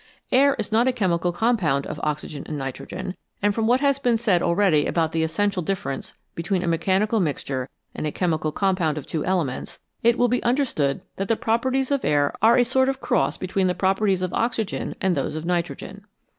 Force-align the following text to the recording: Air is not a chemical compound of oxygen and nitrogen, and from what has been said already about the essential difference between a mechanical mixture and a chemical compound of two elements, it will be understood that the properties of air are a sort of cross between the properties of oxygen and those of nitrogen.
Air 0.31 0.55
is 0.57 0.71
not 0.71 0.87
a 0.87 0.91
chemical 0.91 1.31
compound 1.31 1.85
of 1.85 1.99
oxygen 2.01 2.41
and 2.47 2.57
nitrogen, 2.57 3.15
and 3.39 3.53
from 3.53 3.67
what 3.67 3.81
has 3.81 3.99
been 3.99 4.17
said 4.17 4.41
already 4.41 4.87
about 4.87 5.11
the 5.11 5.21
essential 5.21 5.61
difference 5.61 6.15
between 6.33 6.63
a 6.63 6.67
mechanical 6.67 7.19
mixture 7.19 7.69
and 7.93 8.07
a 8.07 8.11
chemical 8.11 8.51
compound 8.51 8.97
of 8.97 9.05
two 9.05 9.23
elements, 9.25 9.77
it 10.01 10.17
will 10.17 10.27
be 10.27 10.41
understood 10.41 11.01
that 11.17 11.27
the 11.27 11.35
properties 11.35 11.91
of 11.91 12.03
air 12.03 12.33
are 12.41 12.57
a 12.57 12.63
sort 12.65 12.89
of 12.89 12.99
cross 12.99 13.37
between 13.37 13.67
the 13.67 13.75
properties 13.75 14.23
of 14.23 14.33
oxygen 14.33 14.95
and 14.99 15.13
those 15.15 15.35
of 15.35 15.45
nitrogen. 15.45 16.03